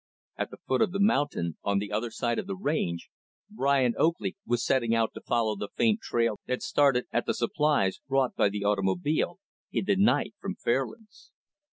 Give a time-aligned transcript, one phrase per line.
[0.35, 3.11] At the foot of the mountain, on the other side of the range,
[3.51, 7.99] Brian Oakley was setting out to follow the faint trail that started at the supplies
[8.09, 9.37] brought by the automobile,
[9.71, 11.29] in the night, from Fairlands.